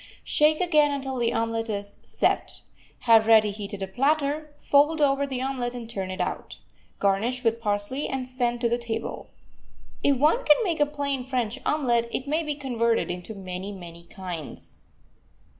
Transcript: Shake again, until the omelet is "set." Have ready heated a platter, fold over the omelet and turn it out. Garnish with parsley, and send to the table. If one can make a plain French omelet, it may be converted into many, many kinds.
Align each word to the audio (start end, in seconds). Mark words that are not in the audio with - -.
Shake 0.23 0.59
again, 0.61 0.89
until 0.89 1.19
the 1.19 1.31
omelet 1.31 1.69
is 1.69 1.99
"set." 2.01 2.63
Have 3.01 3.27
ready 3.27 3.51
heated 3.51 3.83
a 3.83 3.87
platter, 3.87 4.51
fold 4.57 4.99
over 4.99 5.27
the 5.27 5.43
omelet 5.43 5.75
and 5.75 5.87
turn 5.87 6.09
it 6.09 6.19
out. 6.19 6.57
Garnish 6.97 7.43
with 7.43 7.61
parsley, 7.61 8.07
and 8.07 8.27
send 8.27 8.61
to 8.61 8.67
the 8.67 8.79
table. 8.79 9.29
If 10.03 10.17
one 10.17 10.43
can 10.43 10.57
make 10.63 10.79
a 10.79 10.87
plain 10.87 11.23
French 11.23 11.59
omelet, 11.67 12.09
it 12.11 12.25
may 12.25 12.41
be 12.41 12.55
converted 12.55 13.11
into 13.11 13.35
many, 13.35 13.71
many 13.71 14.03
kinds. 14.05 14.79